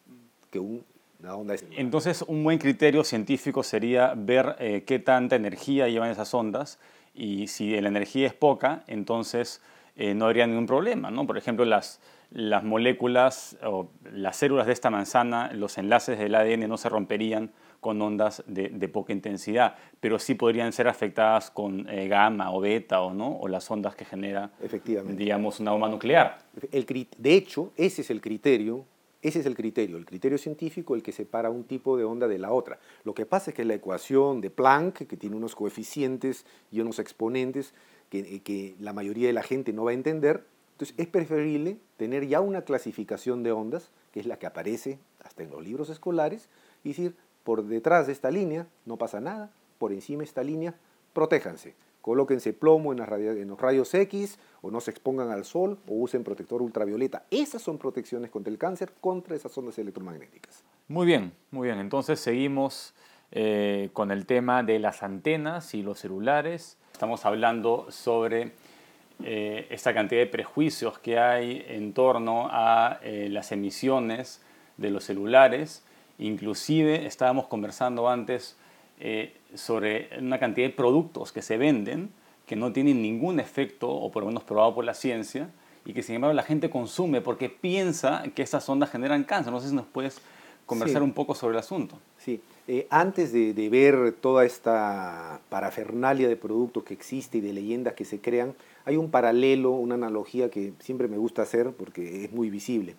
mm. 0.06 0.50
que 0.50 0.58
un 0.58 0.84
entonces, 1.76 2.22
un 2.28 2.44
buen 2.44 2.58
criterio 2.58 3.02
científico 3.02 3.64
sería 3.64 4.14
ver 4.16 4.54
eh, 4.60 4.84
qué 4.86 5.00
tanta 5.00 5.34
energía 5.34 5.88
llevan 5.88 6.10
esas 6.10 6.32
ondas 6.32 6.78
y 7.12 7.48
si 7.48 7.78
la 7.80 7.88
energía 7.88 8.28
es 8.28 8.34
poca, 8.34 8.84
entonces 8.86 9.60
eh, 9.96 10.14
no 10.14 10.26
habría 10.26 10.46
ningún 10.46 10.66
problema. 10.66 11.10
¿no? 11.10 11.26
Por 11.26 11.36
ejemplo, 11.36 11.64
las, 11.64 12.00
las 12.30 12.62
moléculas 12.62 13.56
o 13.64 13.88
las 14.12 14.36
células 14.36 14.68
de 14.68 14.72
esta 14.72 14.90
manzana, 14.90 15.52
los 15.52 15.76
enlaces 15.76 16.18
del 16.20 16.36
ADN 16.36 16.68
no 16.68 16.76
se 16.76 16.88
romperían 16.88 17.50
con 17.80 18.00
ondas 18.00 18.44
de, 18.46 18.70
poca 18.88 19.12
intensidad, 19.12 19.76
pero 20.00 20.18
sí 20.18 20.34
podrían 20.34 20.72
ser 20.72 20.88
afectadas 20.88 21.50
con 21.50 21.88
eh, 21.88 22.08
gamma 22.08 22.52
o 22.52 22.60
beta 22.60 23.00
o, 23.02 23.12
¿no? 23.12 23.38
o 23.38 23.48
las 23.48 23.68
ondas 23.70 23.94
que 23.94 24.04
genera, 24.04 24.50
digamos, 25.04 25.60
una 25.60 25.72
bomba 25.72 25.88
nuclear. 25.88 26.38
de 26.60 27.34
hecho, 27.34 27.72
ese 27.76 28.02
es 28.02 28.10
el 28.10 28.20
criterio 28.20 28.84
ese 29.20 29.40
es 29.40 29.46
el 29.46 29.56
criterio, 29.56 29.96
el 29.96 30.06
criterio 30.06 30.38
científico, 30.38 30.94
el 30.94 31.02
que 31.02 31.12
separa 31.12 31.50
un 31.50 31.64
tipo 31.64 31.96
de 31.96 32.04
onda 32.04 32.28
de 32.28 32.38
la 32.38 32.52
otra. 32.52 32.78
Lo 33.04 33.14
que 33.14 33.26
pasa 33.26 33.50
es 33.50 33.56
que 33.56 33.64
la 33.64 33.74
ecuación 33.74 34.40
de 34.40 34.50
Planck, 34.50 35.06
que 35.06 35.16
tiene 35.16 35.34
unos 35.34 35.56
coeficientes 35.56 36.44
y 36.70 36.80
unos 36.80 36.98
exponentes 36.98 37.74
que, 38.10 38.40
que 38.42 38.76
la 38.78 38.92
mayoría 38.92 39.26
de 39.26 39.32
la 39.32 39.42
gente 39.42 39.72
no 39.72 39.84
va 39.84 39.90
a 39.90 39.94
entender, 39.94 40.44
entonces 40.72 40.94
es 40.98 41.08
preferible 41.08 41.78
tener 41.96 42.28
ya 42.28 42.40
una 42.40 42.62
clasificación 42.62 43.42
de 43.42 43.50
ondas, 43.50 43.90
que 44.12 44.20
es 44.20 44.26
la 44.26 44.38
que 44.38 44.46
aparece 44.46 45.00
hasta 45.24 45.42
en 45.42 45.50
los 45.50 45.64
libros 45.64 45.90
escolares, 45.90 46.48
y 46.84 46.90
decir, 46.90 47.16
por 47.42 47.64
detrás 47.64 48.06
de 48.06 48.12
esta 48.12 48.30
línea 48.30 48.68
no 48.86 48.96
pasa 48.96 49.20
nada, 49.20 49.50
por 49.78 49.92
encima 49.92 50.20
de 50.20 50.26
esta 50.26 50.44
línea, 50.44 50.74
protéjanse 51.12 51.74
colóquense 52.08 52.54
plomo 52.54 52.92
en, 52.92 52.98
los 53.46 53.60
rayos 53.60 53.92
X 53.92 54.38
o 54.62 54.70
no 54.70 54.80
se 54.80 54.90
expongan 54.90 55.30
al 55.30 55.44
sol 55.44 55.78
o 55.86 55.92
usen 55.92 56.24
protector 56.24 56.62
ultravioleta. 56.62 57.24
Esas 57.30 57.60
son 57.60 57.76
protecciones 57.76 58.30
contra 58.30 58.50
el 58.50 58.56
cáncer, 58.56 58.94
contra 58.98 59.36
esas 59.36 59.56
ondas 59.58 59.78
electromagnéticas. 59.78 60.64
Muy 60.88 61.04
bien, 61.04 61.34
muy 61.50 61.68
bien. 61.68 61.78
Entonces 61.78 62.18
seguimos 62.18 62.94
eh, 63.30 63.90
con 63.92 64.10
el 64.10 64.24
tema 64.24 64.62
de 64.62 64.78
las 64.78 65.02
antenas 65.02 65.74
y 65.74 65.82
los 65.82 65.98
celulares. 65.98 66.78
Estamos 66.94 67.26
hablando 67.26 67.90
sobre 67.90 68.52
eh, 69.22 69.66
esta 69.68 69.92
cantidad 69.92 70.22
de 70.22 70.28
prejuicios 70.28 70.98
que 70.98 71.18
hay 71.18 71.62
en 71.68 71.92
torno 71.92 72.48
a 72.50 73.00
eh, 73.02 73.28
las 73.30 73.52
emisiones 73.52 74.40
de 74.78 74.88
los 74.88 75.04
celulares. 75.04 75.84
Inclusive 76.18 77.04
estábamos 77.04 77.48
conversando 77.48 78.08
antes 78.08 78.56
eh, 78.98 79.36
sobre 79.54 80.10
una 80.18 80.38
cantidad 80.38 80.66
de 80.66 80.74
productos 80.74 81.32
que 81.32 81.42
se 81.42 81.56
venden 81.56 82.10
que 82.48 82.56
no 82.56 82.72
tienen 82.72 83.02
ningún 83.02 83.38
efecto, 83.38 83.90
o 83.90 84.10
por 84.10 84.22
lo 84.22 84.28
menos 84.28 84.42
probado 84.42 84.74
por 84.74 84.84
la 84.84 84.94
ciencia, 84.94 85.50
y 85.84 85.92
que 85.92 86.02
sin 86.02 86.16
embargo 86.16 86.34
la 86.34 86.42
gente 86.42 86.70
consume 86.70 87.20
porque 87.20 87.50
piensa 87.50 88.24
que 88.34 88.42
esas 88.42 88.66
ondas 88.68 88.90
generan 88.90 89.24
cáncer. 89.24 89.52
No 89.52 89.60
sé 89.60 89.68
si 89.68 89.74
nos 89.74 89.86
puedes 89.86 90.18
conversar 90.64 91.02
un 91.02 91.12
poco 91.12 91.34
sobre 91.34 91.54
el 91.54 91.58
asunto. 91.60 91.98
Sí, 92.16 92.40
eh, 92.66 92.86
antes 92.90 93.32
de, 93.32 93.68
ver 93.68 94.12
toda 94.12 94.44
esta 94.44 95.40
parafernalia 95.50 96.26
de 96.26 96.36
productos 96.36 96.84
que 96.84 96.94
existe 96.94 97.38
y 97.38 97.40
de 97.42 97.52
leyendas 97.52 97.94
que 97.94 98.06
se 98.06 98.20
crean, 98.20 98.54
hay 98.86 98.96
un 98.96 99.10
paralelo, 99.10 99.70
una 99.72 99.94
analogía 99.94 100.50
que 100.50 100.72
siempre 100.78 101.06
me 101.06 101.18
gusta 101.18 101.42
hacer 101.42 101.72
porque 101.72 102.24
es 102.24 102.32
muy 102.32 102.48
visible. 102.48 102.94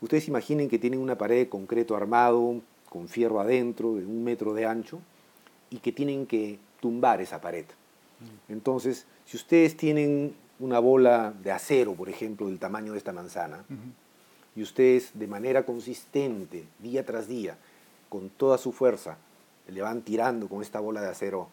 Ustedes 0.00 0.28
imaginen 0.28 0.68
que 0.68 0.78
tienen 0.78 1.00
una 1.00 1.18
pared 1.18 1.38
de 1.38 1.48
concreto 1.48 1.96
armado, 1.96 2.60
con 2.88 3.08
fierro 3.08 3.40
adentro, 3.40 3.94
de 3.94 4.06
un 4.06 4.22
metro 4.22 4.54
de 4.54 4.66
ancho, 4.66 5.00
y 5.74 5.78
que 5.78 5.90
tienen 5.90 6.26
que 6.26 6.60
tumbar 6.80 7.20
esa 7.20 7.40
pared. 7.40 7.64
Mm. 8.20 8.52
Entonces, 8.52 9.06
si 9.26 9.36
ustedes 9.36 9.76
tienen 9.76 10.34
una 10.60 10.78
bola 10.78 11.34
de 11.42 11.50
acero, 11.50 11.94
por 11.94 12.08
ejemplo, 12.08 12.46
del 12.46 12.60
tamaño 12.60 12.92
de 12.92 12.98
esta 12.98 13.12
manzana, 13.12 13.64
y 14.54 14.62
ustedes 14.62 15.10
de 15.14 15.26
manera 15.26 15.66
consistente, 15.66 16.64
día 16.78 17.04
tras 17.04 17.26
día, 17.26 17.58
con 18.08 18.30
toda 18.30 18.56
su 18.56 18.70
fuerza, 18.70 19.18
le 19.66 19.82
van 19.82 20.02
tirando 20.02 20.48
con 20.48 20.62
esta 20.62 20.78
bola 20.78 21.00
de 21.00 21.08
acero 21.08 21.48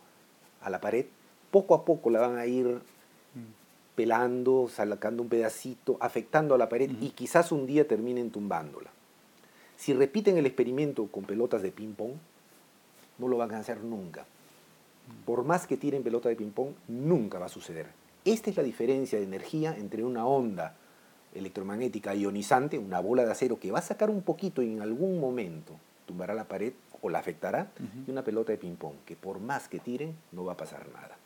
a 0.61 0.69
la 0.69 0.79
pared, 0.79 1.07
poco 1.49 1.73
a 1.73 1.83
poco 1.83 2.11
la 2.11 2.19
van 2.19 2.37
a 2.37 2.45
ir 2.45 2.79
pelando, 3.95 4.69
sacando 4.69 5.23
un 5.23 5.29
pedacito, 5.29 5.97
afectando 5.99 6.53
a 6.53 6.59
la 6.59 6.69
pared 6.69 6.91
y 7.01 7.09
quizás 7.09 7.51
un 7.51 7.65
día 7.65 7.87
terminen 7.87 8.29
tumbándola. 8.29 8.91
Si 9.77 9.93
repiten 9.93 10.37
el 10.37 10.45
experimento 10.45 11.07
con 11.07 11.23
pelotas 11.23 11.63
de 11.63 11.71
ping-pong, 11.71 12.13
no 13.21 13.27
lo 13.27 13.37
van 13.37 13.53
a 13.53 13.59
hacer 13.59 13.83
nunca. 13.83 14.25
Por 15.25 15.45
más 15.45 15.67
que 15.67 15.77
tiren 15.77 16.03
pelota 16.03 16.27
de 16.27 16.35
ping-pong, 16.35 16.73
nunca 16.87 17.37
va 17.39 17.45
a 17.45 17.49
suceder. 17.49 17.87
Esta 18.25 18.49
es 18.49 18.57
la 18.57 18.63
diferencia 18.63 19.19
de 19.19 19.25
energía 19.25 19.75
entre 19.77 20.03
una 20.03 20.25
onda 20.25 20.75
electromagnética 21.33 22.13
ionizante, 22.15 22.77
una 22.77 22.99
bola 22.99 23.23
de 23.23 23.31
acero 23.31 23.59
que 23.59 23.71
va 23.71 23.79
a 23.79 23.83
sacar 23.83 24.09
un 24.09 24.23
poquito 24.23 24.61
y 24.61 24.73
en 24.73 24.81
algún 24.81 25.19
momento 25.19 25.73
tumbará 26.05 26.33
la 26.33 26.47
pared 26.47 26.73
o 27.01 27.09
la 27.09 27.19
afectará, 27.19 27.71
y 28.05 28.11
una 28.11 28.23
pelota 28.23 28.51
de 28.51 28.59
ping-pong, 28.59 28.95
que 29.05 29.15
por 29.15 29.39
más 29.39 29.67
que 29.67 29.79
tiren, 29.79 30.15
no 30.31 30.45
va 30.45 30.53
a 30.53 30.57
pasar 30.57 30.87
nada. 30.89 31.17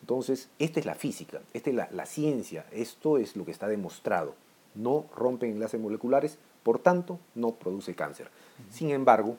Entonces, 0.00 0.48
esta 0.58 0.80
es 0.80 0.86
la 0.86 0.94
física, 0.94 1.40
esta 1.52 1.70
es 1.70 1.76
la, 1.76 2.06
ciencia, 2.06 2.64
esto 2.72 3.18
es 3.18 3.36
lo 3.36 3.44
que 3.44 3.50
está 3.50 3.68
demostrado. 3.68 4.34
No 4.74 5.06
rompen 5.14 5.50
enlaces 5.50 5.80
moleculares, 5.80 6.38
por 6.62 6.78
tanto, 6.78 7.18
no 7.34 7.52
produce 7.52 7.94
cáncer. 7.94 8.30
Sin 8.70 8.90
embargo, 8.90 9.36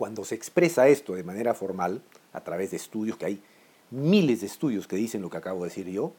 cuando 0.00 0.24
se 0.24 0.34
expresa 0.34 0.88
esto 0.88 1.12
de 1.12 1.24
manera 1.24 1.52
formal, 1.52 2.00
a 2.32 2.40
través 2.40 2.70
de 2.70 2.78
estudios, 2.78 3.18
que 3.18 3.26
hay 3.26 3.42
miles 3.90 4.40
de 4.40 4.46
estudios 4.46 4.86
que 4.86 4.96
dicen 4.96 5.20
lo 5.20 5.28
que 5.28 5.36
acabo 5.36 5.62
de 5.62 5.68
decir 5.68 5.90
yo, 5.90 6.14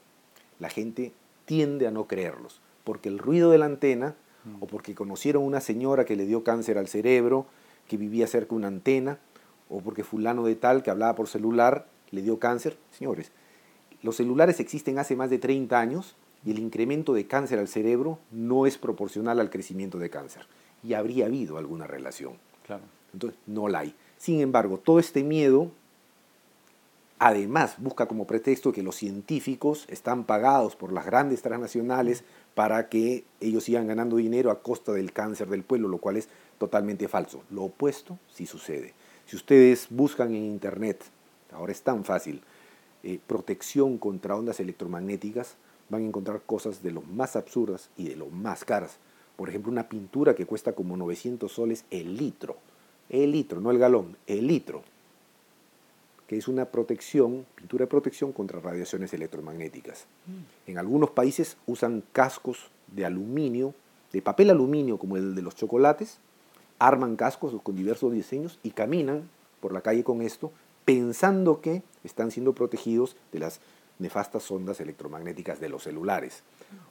la 0.59 0.69
gente 0.69 1.13
tiende 1.45 1.87
a 1.87 1.91
no 1.91 2.05
creerlos, 2.05 2.61
porque 2.83 3.09
el 3.09 3.17
ruido 3.17 3.49
de 3.49 3.57
la 3.57 3.65
antena, 3.65 4.13
o 4.59 4.67
porque 4.67 4.93
conocieron 4.93 5.43
una 5.43 5.61
señora 5.61 6.05
que 6.05 6.15
le 6.15 6.27
dio 6.27 6.43
cáncer 6.43 6.77
al 6.77 6.87
cerebro, 6.87 7.47
que 7.87 7.97
vivía 7.97 8.27
cerca 8.27 8.49
de 8.49 8.57
una 8.57 8.67
antena, 8.67 9.17
o 9.67 9.81
porque 9.81 10.03
fulano 10.03 10.45
de 10.45 10.55
tal 10.55 10.83
que 10.83 10.91
hablaba 10.91 11.15
por 11.15 11.27
celular 11.27 11.87
le 12.11 12.21
dio 12.21 12.37
cáncer. 12.37 12.77
Señores, 12.91 13.31
los 14.03 14.15
celulares 14.15 14.59
existen 14.59 14.99
hace 14.99 15.15
más 15.15 15.31
de 15.31 15.39
30 15.39 15.79
años 15.79 16.15
y 16.45 16.51
el 16.51 16.59
incremento 16.59 17.13
de 17.15 17.25
cáncer 17.25 17.57
al 17.57 17.67
cerebro 17.67 18.19
no 18.29 18.67
es 18.67 18.77
proporcional 18.77 19.39
al 19.39 19.49
crecimiento 19.49 19.97
de 19.97 20.11
cáncer. 20.11 20.45
Y 20.83 20.93
habría 20.93 21.25
habido 21.25 21.57
alguna 21.57 21.87
relación. 21.87 22.33
Claro. 22.67 22.83
Entonces, 23.13 23.39
no 23.47 23.67
la 23.67 23.79
hay. 23.79 23.95
Sin 24.17 24.39
embargo, 24.39 24.77
todo 24.77 24.99
este 24.99 25.23
miedo, 25.23 25.71
además, 27.19 27.75
busca 27.77 28.07
como 28.07 28.25
pretexto 28.25 28.71
que 28.71 28.83
los 28.83 28.95
científicos 28.95 29.85
están 29.89 30.25
pagados 30.25 30.75
por 30.75 30.91
las 30.91 31.05
grandes 31.05 31.41
transnacionales 31.41 32.23
para 32.55 32.89
que 32.89 33.23
ellos 33.39 33.63
sigan 33.63 33.87
ganando 33.87 34.17
dinero 34.17 34.51
a 34.51 34.61
costa 34.61 34.91
del 34.91 35.13
cáncer 35.13 35.49
del 35.49 35.63
pueblo, 35.63 35.87
lo 35.87 35.97
cual 35.97 36.17
es 36.17 36.29
totalmente 36.57 37.07
falso. 37.07 37.43
Lo 37.49 37.63
opuesto 37.63 38.19
sí 38.33 38.45
sucede. 38.45 38.93
Si 39.25 39.35
ustedes 39.35 39.87
buscan 39.89 40.35
en 40.35 40.43
Internet, 40.43 41.03
ahora 41.51 41.71
es 41.71 41.81
tan 41.81 42.03
fácil, 42.03 42.41
eh, 43.03 43.19
protección 43.25 43.97
contra 43.97 44.35
ondas 44.35 44.59
electromagnéticas, 44.59 45.55
van 45.89 46.03
a 46.03 46.07
encontrar 46.07 46.41
cosas 46.45 46.83
de 46.83 46.91
lo 46.91 47.01
más 47.01 47.35
absurdas 47.35 47.89
y 47.97 48.09
de 48.09 48.15
lo 48.15 48.27
más 48.27 48.63
caras. 48.63 48.97
Por 49.35 49.49
ejemplo, 49.49 49.71
una 49.71 49.89
pintura 49.89 50.35
que 50.35 50.45
cuesta 50.45 50.73
como 50.73 50.95
900 50.97 51.51
soles 51.51 51.85
el 51.89 52.15
litro. 52.15 52.57
El 53.11 53.31
litro, 53.31 53.59
no 53.59 53.71
el 53.71 53.77
galón, 53.77 54.15
el 54.25 54.47
litro. 54.47 54.83
Que 56.27 56.37
es 56.37 56.47
una 56.47 56.63
protección, 56.65 57.45
pintura 57.55 57.83
de 57.83 57.89
protección 57.89 58.31
contra 58.31 58.61
radiaciones 58.61 59.13
electromagnéticas. 59.13 60.05
Mm. 60.25 60.71
En 60.71 60.77
algunos 60.77 61.11
países 61.11 61.57
usan 61.67 62.03
cascos 62.13 62.71
de 62.87 63.05
aluminio, 63.05 63.75
de 64.13 64.21
papel 64.21 64.49
aluminio 64.49 64.97
como 64.97 65.17
el 65.17 65.35
de 65.35 65.41
los 65.41 65.55
chocolates, 65.55 66.19
arman 66.79 67.17
cascos 67.17 67.53
con 67.61 67.75
diversos 67.75 68.13
diseños 68.13 68.59
y 68.63 68.71
caminan 68.71 69.29
por 69.59 69.73
la 69.73 69.81
calle 69.81 70.05
con 70.05 70.21
esto, 70.21 70.51
pensando 70.85 71.59
que 71.59 71.83
están 72.05 72.31
siendo 72.31 72.53
protegidos 72.53 73.17
de 73.33 73.39
las 73.39 73.59
nefastas 73.99 74.49
ondas 74.49 74.79
electromagnéticas 74.79 75.59
de 75.59 75.69
los 75.69 75.83
celulares. 75.83 76.43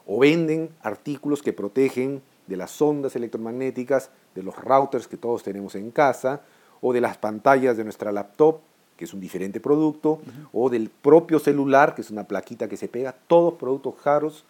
O 0.06 0.20
venden 0.20 0.68
artículos 0.82 1.42
que 1.42 1.54
protegen 1.54 2.22
de 2.46 2.56
las 2.56 2.80
ondas 2.80 3.16
electromagnéticas 3.16 4.10
de 4.34 4.42
los 4.42 4.56
routers 4.56 5.08
que 5.08 5.16
todos 5.16 5.42
tenemos 5.42 5.74
en 5.74 5.90
casa, 5.90 6.42
o 6.80 6.92
de 6.92 7.00
las 7.00 7.18
pantallas 7.18 7.76
de 7.76 7.84
nuestra 7.84 8.12
laptop, 8.12 8.60
que 8.96 9.04
es 9.04 9.14
un 9.14 9.20
diferente 9.20 9.60
producto, 9.60 10.20
o 10.52 10.70
del 10.70 10.90
propio 10.90 11.38
celular, 11.38 11.94
que 11.94 12.02
es 12.02 12.10
una 12.10 12.24
plaquita 12.24 12.68
que 12.68 12.76
se 12.76 12.88
pega, 12.88 13.14
todos 13.26 13.54
productos 13.54 13.94
caros, 14.02 14.44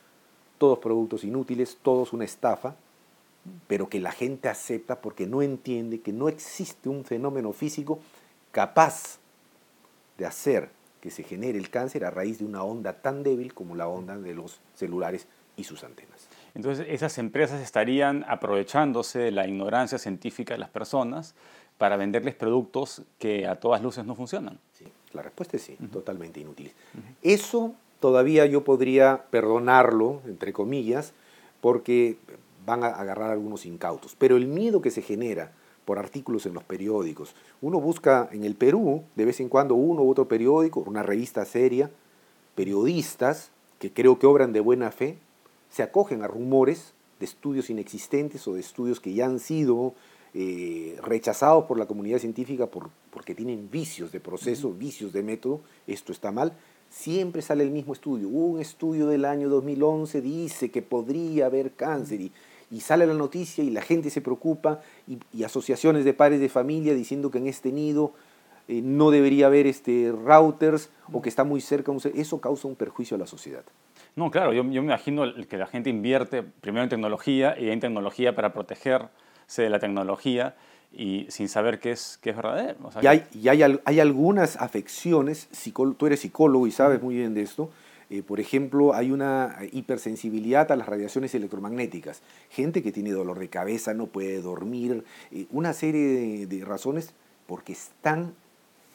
todos 0.59 0.79
productos 0.79 1.25
inútiles, 1.25 1.79
todos 1.83 2.13
una 2.13 2.25
estafa 2.25 2.75
pero 3.67 3.89
que 3.89 4.01
la 4.01 4.13
gente 4.13 4.49
acepta 4.49 5.01
porque 5.01 5.27
no 5.27 5.43
entiende 5.43 6.01
que 6.01 6.13
no 6.13 6.29
existe 6.29 6.89
un 6.89 7.05
fenómeno 7.05 7.53
físico 7.53 8.01
capaz 8.53 9.19
de 10.19 10.27
hacer 10.27 10.71
que 11.01 11.11
se 11.11 11.23
genere 11.23 11.59
el 11.59 11.71
cáncer 11.71 12.05
a 12.05 12.11
raíz 12.11 12.39
de 12.39 12.45
una 12.45 12.63
onda 12.63 12.93
tan 12.93 13.23
débil 13.23 13.55
como 13.55 13.75
la 13.75 13.89
onda 13.89 14.19
de 14.19 14.35
los 14.35 14.61
celulares 14.75 15.27
y 15.57 15.65
sus 15.65 15.83
antenas. 15.83 16.29
Entonces, 16.55 16.87
esas 16.89 17.19
empresas 17.19 17.61
estarían 17.61 18.25
aprovechándose 18.29 19.19
de 19.19 19.31
la 19.31 19.47
ignorancia 19.47 19.99
científica 19.99 20.55
de 20.55 20.59
las 20.59 20.71
personas 20.71 21.35
para 21.79 21.97
venderles 21.97 22.35
productos 22.35 23.03
que 23.19 23.47
a 23.47 23.57
todas 23.57 23.83
luces 23.83 24.05
no 24.05 24.15
funcionan. 24.15 24.59
Sí, 24.73 24.85
la 25.13 25.23
respuesta 25.23 25.57
es 25.57 25.63
sí, 25.63 25.77
totalmente 25.93 26.41
inútil. 26.41 26.73
Eso 27.23 27.75
todavía 28.01 28.47
yo 28.47 28.65
podría 28.65 29.25
perdonarlo, 29.31 30.21
entre 30.27 30.53
comillas, 30.53 31.13
porque 31.61 32.17
van 32.67 32.85
a 32.85 32.89
agarrar 32.89 33.31
algunos 33.31 33.67
incautos. 33.67 34.15
Pero 34.19 34.37
el 34.37 34.47
miedo 34.47 34.81
que 34.83 34.91
se 34.91 35.03
genera 35.03 35.53
por 35.85 35.99
artículos 35.99 36.47
en 36.47 36.55
los 36.55 36.65
periódicos, 36.65 37.35
uno 37.61 37.81
busca 37.81 38.29
en 38.33 38.45
el 38.45 38.55
Perú 38.55 39.03
de 39.17 39.25
vez 39.25 39.41
en 39.41 39.49
cuando 39.49 39.75
uno 39.75 40.03
u 40.03 40.11
otro 40.11 40.29
periódico, 40.29 40.81
una 40.81 41.03
revista 41.03 41.45
seria, 41.45 41.91
periodistas 42.55 43.51
que 43.79 43.93
creo 43.93 44.19
que 44.19 44.27
obran 44.27 44.53
de 44.53 44.61
buena 44.61 44.91
fe, 44.91 45.19
se 45.71 45.83
acogen 45.83 46.23
a 46.23 46.29
rumores 46.29 46.93
de 47.19 47.27
estudios 47.27 47.71
inexistentes 47.71 48.47
o 48.49 48.55
de 48.55 48.61
estudios 48.61 49.01
que 49.01 49.15
ya 49.15 49.27
han 49.27 49.41
sido 49.41 49.95
eh, 50.35 50.99
rechazados 51.03 51.65
por 51.65 51.79
la 51.79 51.87
comunidad 51.87 52.19
científica 52.19 52.67
por, 52.67 52.91
porque 53.11 53.35
tienen 53.35 53.71
vicios 53.71 54.13
de 54.13 54.21
proceso, 54.21 54.73
vicios 54.73 55.13
de 55.13 55.23
método, 55.23 55.61
esto 55.87 56.13
está 56.13 56.33
mal, 56.33 56.53
siempre 56.89 57.43
sale 57.43 57.65
el 57.65 57.71
mismo 57.71 57.93
estudio. 57.93 58.29
Un 58.29 58.61
estudio 58.61 59.07
del 59.07 59.25
año 59.25 59.49
2011 59.49 60.21
dice 60.21 60.71
que 60.71 60.83
podría 60.83 61.47
haber 61.47 61.73
cáncer 61.73 62.21
y 62.21 62.33
y 62.71 62.81
sale 62.81 63.07
la 63.07 63.15
noticia 63.15 63.65
y 63.65 63.71
la 63.71 63.83
gente 63.83 64.11
se 64.11 64.21
preocupa 64.21 64.81
y, 65.07 65.43
asociaciones 65.43 66.05
de 66.05 66.15
padres 66.15 66.41
de 66.41 66.49
familia 66.49 66.95
diciendo 66.95 67.31
que 67.31 67.39
en 67.39 67.49
este 67.49 67.73
nido 67.73 68.13
eh, 68.69 68.81
no 68.83 69.11
debería 69.11 69.47
haber 69.47 69.67
este, 69.67 70.13
routers 70.13 70.91
o 71.13 71.21
que 71.21 71.29
está 71.29 71.43
muy 71.43 71.61
cerca, 71.61 71.93
eso 72.15 72.41
causa 72.41 72.69
un 72.69 72.77
perjuicio 72.77 73.17
a 73.17 73.19
la 73.19 73.27
sociedad. 73.27 73.65
No, 74.17 74.31
claro, 74.31 74.53
yo, 74.53 74.65
me 74.65 74.75
imagino 74.75 75.25
que 75.49 75.57
la 75.57 75.67
gente 75.67 75.91
invierte 75.91 76.43
primero 76.43 76.85
en 76.85 76.91
tecnología 76.91 77.57
y 77.59 77.71
en 77.71 77.81
tecnología 77.81 78.35
para 78.35 78.53
protegerse 78.53 79.63
de 79.63 79.71
la 79.71 79.79
tecnología 79.79 80.57
y 80.93 81.27
sin 81.29 81.49
saber 81.49 81.79
qué 81.79 81.93
es, 81.93 82.19
qué 82.21 82.31
es 82.31 82.37
verdadero. 82.37 82.77
y 83.01 83.07
hay, 83.07 83.25
y 83.33 83.49
hay, 83.49 83.79
hay, 83.85 84.01
algunas 84.01 84.57
afecciones, 84.57 85.49
tú 85.97 86.07
eres 86.07 86.21
psicólogo 86.21 86.67
y 86.67 86.73
sabes 86.73 87.01
muy 87.01 87.15
bien 87.15 87.35
de 87.35 87.43
esto, 87.43 87.71
eh, 88.11 88.25
por 88.25 88.41
ejemplo, 88.41 88.93
hay 88.93 89.13
una 89.13 89.57
hipersensibilidad 89.71 90.73
a 90.73 90.77
las 90.77 90.89
radiaciones 90.89 91.33
electromagnéticas. 91.37 92.23
Gente 92.51 92.83
que 92.83 92.91
tiene 92.91 93.13
dolor 93.13 93.39
de 93.39 93.49
cabeza, 93.49 93.95
no 93.95 94.07
puede 94.07 94.43
dormir, 94.43 95.05
eh, 95.31 95.47
una 95.51 95.73
serie 95.73 96.47
de, 96.47 96.65
razones 96.65 97.15
porque 97.47 97.73
están 97.73 98.35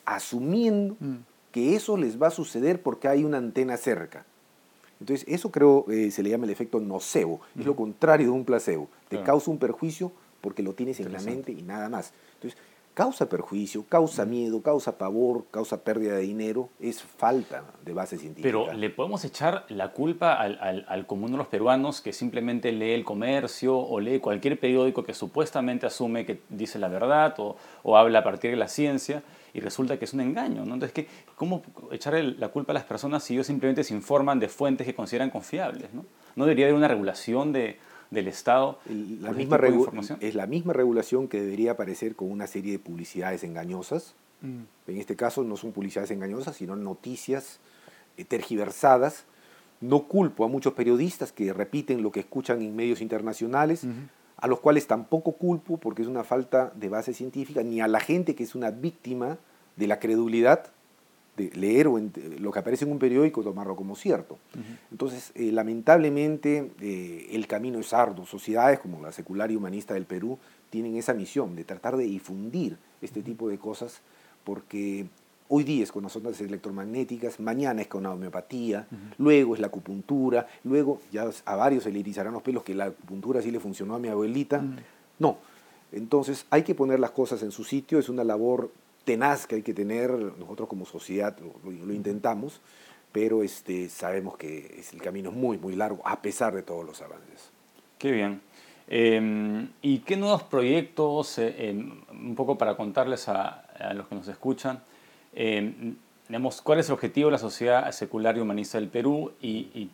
asumiendo 0.04 0.98
mm. 1.00 1.16
que 1.54 1.76
eso 1.76 1.96
les 1.96 2.22
va 2.22 2.28
a 2.28 2.32
suceder 2.32 2.82
porque 2.82 3.08
hay 3.08 3.24
una 3.24 3.38
antena 3.38 3.78
cerca. 3.78 4.26
Entonces, 5.00 5.26
eso 5.28 5.52
creo 5.52 5.86
eh, 5.90 6.12
se 6.12 6.24
le 6.24 6.30
llama 6.30 6.46
el 6.46 6.52
efecto 6.52 6.80
nocebo, 6.80 7.42
es 7.58 7.66
lo 7.66 7.76
contrario 7.76 8.28
de 8.28 8.32
un 8.32 8.46
placebo. 8.46 8.88
Te 9.10 9.22
causa 9.22 9.52
un 9.52 9.58
perjuicio 9.58 10.12
porque 10.42 10.64
lo 10.64 10.74
tienes 10.74 11.00
en 11.00 11.12
la 11.12 11.22
mente 11.22 11.52
y 11.52 11.62
nada 11.62 11.90
más. 11.90 12.14
Entonces, 12.36 12.60
causa 12.96 13.28
perjuicio, 13.28 13.84
causa 13.88 14.26
miedo, 14.26 14.62
causa 14.62 14.98
pavor, 14.98 15.44
causa 15.52 15.84
pérdida 15.84 16.16
de 16.16 16.22
dinero, 16.22 16.70
es 16.80 17.04
falta 17.04 17.64
de 17.84 17.94
base 17.94 18.18
científica. 18.18 18.48
Pero 18.48 18.74
le 18.74 18.90
podemos 18.90 19.24
echar 19.26 19.66
la 19.68 19.92
culpa 19.92 20.34
al, 20.34 21.06
común 21.06 21.32
de 21.32 21.38
los 21.38 21.48
peruanos 21.48 22.02
que 22.02 22.14
simplemente 22.14 22.72
lee 22.72 22.94
el 22.94 23.04
comercio 23.04 23.78
o 23.78 24.00
lee 24.00 24.20
cualquier 24.20 24.60
periódico 24.60 25.04
que 25.04 25.14
supuestamente 25.14 25.86
asume 25.86 26.26
que 26.26 26.42
dice 26.50 26.80
la 26.80 26.88
verdad 26.88 27.36
o, 27.38 27.98
habla 27.98 28.20
a 28.20 28.24
partir 28.24 28.52
de 28.52 28.58
la 28.58 28.70
ciencia 28.70 29.24
y 29.56 29.62
resulta 29.62 29.98
que 29.98 30.06
es 30.06 30.14
un 30.14 30.20
engaño. 30.20 30.66
¿no? 30.66 30.76
Entonces, 30.76 31.08
¿cómo 31.36 31.64
echar 31.92 32.14
la 32.14 32.50
culpa 32.50 32.74
a 32.74 32.76
las 32.76 32.84
personas 32.84 33.24
si 33.24 33.34
ellos 33.34 33.48
simplemente 33.48 33.84
se 33.84 33.94
informan 33.94 34.40
de 34.40 34.50
fuentes 34.50 34.86
que 34.86 34.94
consideran 34.94 35.30
confiables? 35.30 35.94
¿No, 35.94 36.06
¿No 36.36 36.46
debería 36.46 36.66
haber 36.66 36.76
una 36.76 36.88
regulación 36.88 37.54
de 37.54 37.80
del 38.12 38.28
Estado 38.28 38.80
la 38.88 39.32
misma 39.32 39.60
Es 40.20 40.36
la 40.36 40.48
misma 40.48 40.74
regulación 40.74 41.28
que 41.28 41.42
debería 41.42 41.72
aparecer 41.72 42.16
con 42.16 42.32
una 42.32 42.48
serie 42.48 42.74
de 42.74 42.80
publicidades 42.80 43.44
engañosas. 43.44 44.16
Mm. 44.42 44.62
En 44.88 44.98
este 44.98 45.16
caso 45.16 45.44
no 45.44 45.58
son 45.58 45.72
publicidades 45.72 46.12
engañosas, 46.12 46.56
sino 46.56 46.76
noticias 46.76 47.60
eh, 48.18 48.26
tergiversadas. 48.26 49.26
No 49.82 50.08
culpo 50.08 50.46
a 50.46 50.48
muchos 50.48 50.74
periodistas 50.74 51.32
que 51.32 51.52
repiten 51.54 52.02
lo 52.02 52.12
que 52.12 52.22
escuchan 52.22 52.62
en 52.62 52.76
medios 52.76 53.02
internacionales, 53.02 53.86
a 54.46 54.48
los 54.48 54.60
cuales 54.60 54.86
tampoco 54.86 55.32
culpo 55.32 55.78
porque 55.78 56.04
es 56.04 56.08
una 56.08 56.24
falta 56.24 56.72
de 56.76 56.88
base 56.88 57.16
científica, 57.16 57.64
ni 57.64 57.82
a 57.82 57.88
la 57.88 58.00
gente 58.00 58.36
que 58.36 58.44
es 58.44 58.54
una 58.54 58.70
víctima 58.70 59.40
de 59.76 59.88
la 59.88 60.00
credulidad 60.00 60.68
de 61.36 61.50
leer 61.56 61.88
o 61.88 62.00
lo 62.38 62.52
que 62.52 62.60
aparece 62.60 62.86
en 62.86 62.92
un 62.92 63.00
periódico 63.00 63.42
tomarlo 63.42 63.76
como 63.76 63.96
cierto. 63.96 64.38
Entonces, 64.92 65.32
eh, 65.34 65.52
lamentablemente, 65.52 66.70
eh, 66.80 67.28
el 67.32 67.48
camino 67.48 67.80
es 67.80 67.92
arduo. 67.92 68.28
Sociedades 68.28 68.80
como 68.80 69.02
la 69.02 69.12
secular 69.12 69.50
y 69.50 69.56
humanista 69.56 69.96
del 69.96 70.06
Perú 70.06 70.38
tienen 70.70 70.96
esa 70.96 71.16
misión 71.16 71.56
de 71.56 71.64
tratar 71.64 71.98
de 71.98 72.04
difundir 72.04 72.78
este 73.02 73.24
tipo 73.24 73.50
de 73.50 73.58
cosas, 73.58 74.02
porque 74.44 75.08
hoy 75.50 75.64
día 75.64 75.84
es 75.84 75.92
con 75.92 76.04
las 76.04 76.16
ondas 76.16 76.40
electromagnéticas, 76.42 77.40
mañana 77.40 77.82
es 77.82 77.88
con 77.88 78.04
la 78.04 78.12
homeopatía, 78.12 78.88
luego 79.18 79.54
es 79.54 79.60
la 79.60 79.68
acupuntura, 79.68 80.48
luego 80.64 81.00
ya 81.12 81.30
a 81.46 81.56
varios 81.56 81.84
se 81.84 81.92
le 81.92 82.00
irizarán 82.00 82.34
los 82.34 82.42
pelos 82.42 82.64
que 82.64 82.74
la 82.74 82.86
acupuntura 82.86 83.42
sí 83.42 83.52
le 83.52 83.60
funcionó 83.60 83.96
a 83.96 84.00
mi 84.00 84.08
abuelita. 84.08 84.64
No. 85.20 85.38
Entonces, 85.92 86.46
hay 86.50 86.64
que 86.64 86.76
poner 86.76 87.00
las 87.00 87.12
cosas 87.12 87.42
en 87.44 87.52
su 87.52 87.64
sitio, 87.64 88.00
es 88.00 88.10
una 88.10 88.24
labor 88.24 88.72
tenaz 89.06 89.48
que 89.48 89.56
hay 89.56 89.62
que 89.62 89.74
tener, 89.74 90.12
nosotros 90.12 90.68
como 90.68 90.86
sociedad 90.86 91.38
lo, 91.64 91.94
intentamos, 91.94 92.60
pero 93.12 93.44
este, 93.44 93.88
sabemos 93.88 94.36
que 94.36 94.84
el 94.92 95.02
camino 95.02 95.30
es 95.30 95.36
muy, 95.36 95.58
muy 95.58 95.76
largo, 95.76 96.02
a 96.06 96.22
pesar 96.22 96.54
de 96.54 96.64
todos 96.64 96.86
los 96.86 97.02
avances. 97.02 97.50
Qué 97.98 98.12
bien. 98.12 98.42
Em, 98.88 99.70
¿Y 99.82 100.00
qué 100.00 100.18
nuevos 100.18 100.44
proyectos, 100.44 101.38
eh, 101.38 101.72
un 102.12 102.36
poco 102.36 102.58
para 102.58 102.76
contarles 102.76 103.30
a, 103.30 103.62
los 103.94 104.08
que 104.08 104.16
nos 104.16 104.28
escuchan, 104.28 104.82
digamos, 105.36 106.62
cuál 106.62 106.80
es 106.80 106.88
el 106.88 106.94
objetivo 106.94 107.28
de 107.28 107.34
la 107.34 107.38
sociedad 107.38 107.92
secular 107.92 108.38
y 108.38 108.40
humanista 108.40 108.80
del 108.80 108.88
Perú 108.90 109.32
y, 109.42 109.90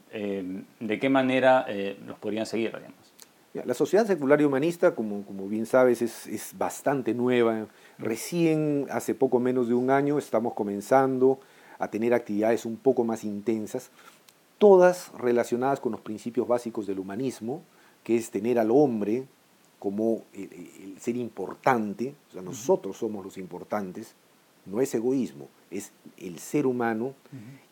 de 0.79 0.99
qué 0.99 1.09
manera 1.09 1.65
eh, 1.67 1.97
los 2.05 2.17
podrían 2.19 2.45
seguir? 2.45 2.75
Digamos? 2.75 3.65
La 3.65 3.73
sociedad 3.73 4.05
secular 4.05 4.39
y 4.39 4.45
humanista, 4.45 4.95
como, 4.95 5.25
como 5.25 5.49
bien 5.49 5.65
sabes, 5.65 6.01
es, 6.01 6.25
es 6.27 6.57
bastante 6.57 7.13
nueva 7.13 7.67
Recién, 8.01 8.87
hace 8.89 9.13
poco 9.13 9.39
menos 9.39 9.67
de 9.67 9.75
un 9.75 9.91
año, 9.91 10.17
estamos 10.17 10.53
comenzando 10.53 11.39
a 11.77 11.89
tener 11.89 12.15
actividades 12.15 12.65
un 12.65 12.77
poco 12.77 13.03
más 13.03 13.23
intensas, 13.23 13.91
todas 14.57 15.11
relacionadas 15.19 15.79
con 15.79 15.91
los 15.91 16.01
principios 16.01 16.47
básicos 16.47 16.87
del 16.87 16.97
humanismo, 16.97 17.61
que 18.03 18.15
es 18.15 18.31
tener 18.31 18.57
al 18.57 18.71
hombre 18.71 19.25
como 19.77 20.23
el, 20.33 20.95
ser 20.99 21.15
importante, 21.15 22.15
o 22.29 22.31
sea, 22.33 22.41
nosotros 22.41 22.97
somos 22.97 23.23
los 23.23 23.37
importantes, 23.37 24.15
no 24.71 24.81
es 24.81 24.93
egoísmo, 24.95 25.49
es 25.69 25.91
el 26.17 26.39
ser 26.39 26.65
humano. 26.65 27.13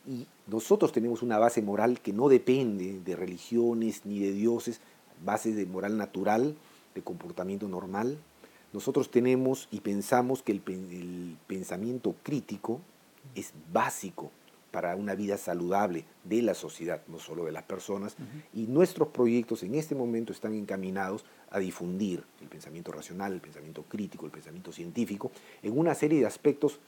Y 0.06 0.26
nosotros 0.46 0.92
tenemos 0.92 1.22
una 1.22 1.38
base 1.38 1.62
moral 1.62 2.00
que 2.00 2.12
no 2.12 2.28
depende 2.28 3.00
de 3.00 3.16
religiones 3.16 4.04
ni 4.04 4.20
de 4.20 4.32
dioses, 4.32 4.80
base 5.24 5.52
de 5.52 5.66
moral 5.66 5.96
natural, 5.96 6.56
de 6.94 7.02
comportamiento 7.02 7.68
normal, 7.68 8.18
nosotros 8.72 9.10
tenemos 9.10 9.68
y 9.72 9.80
pensamos 9.80 10.42
que 10.42 10.52
el, 10.52 11.36
pensamiento 11.46 12.14
crítico 12.22 12.80
es 13.34 13.52
básico 13.72 14.30
para 14.70 14.94
una 14.96 15.14
vida 15.14 15.36
saludable 15.36 16.04
de 16.24 16.42
la 16.42 16.54
sociedad, 16.54 17.02
no 17.08 17.18
solo 17.18 17.44
de 17.44 17.52
las 17.52 17.64
personas, 17.64 18.16
y 18.54 18.66
nuestros 18.66 19.08
proyectos 19.08 19.62
en 19.62 19.74
este 19.74 19.94
momento 19.94 20.32
están 20.32 20.54
encaminados 20.54 21.24
a 21.50 21.58
difundir 21.58 22.24
el 22.40 22.48
pensamiento 22.48 22.92
racional, 22.92 23.32
el 23.32 23.40
pensamiento 23.40 23.82
crítico, 23.82 24.26
el 24.26 24.32
pensamiento 24.32 24.72
científico, 24.72 25.32
en 25.62 25.78
una 25.78 25.94
serie 25.94 26.20
de 26.20 26.26
aspectos 26.26 26.80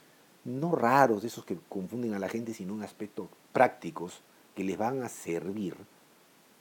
no 0.45 0.75
raros, 0.75 1.21
de 1.21 1.27
esos 1.29 1.45
que 1.45 1.57
confunden 1.69 2.13
a 2.13 2.19
la 2.19 2.29
gente, 2.29 2.53
sino 2.53 2.73
en 2.73 2.83
aspectos 2.83 3.27
prácticos 3.51 4.21
que 4.55 4.63
les 4.63 4.77
van 4.77 5.03
a 5.03 5.09
servir 5.09 5.75